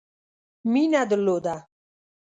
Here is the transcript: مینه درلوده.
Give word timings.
مینه 0.71 1.01
درلوده. 1.09 1.55